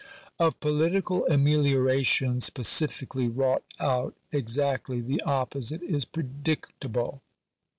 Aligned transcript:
Of 0.39 0.59
political 0.59 1.27
ameliorations 1.27 2.49
pacifically 2.49 3.27
wrought 3.27 3.61
out, 3.79 4.15
exactly 4.31 4.99
the 4.99 5.21
opposite 5.21 5.83
is 5.83 6.05
predicable. 6.05 7.21